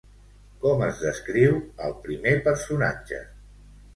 [0.63, 3.23] Com es descriu al primer personatge?